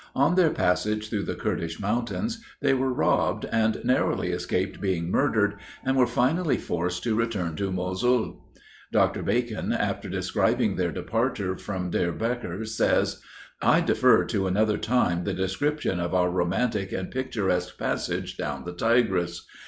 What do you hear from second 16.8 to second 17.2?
and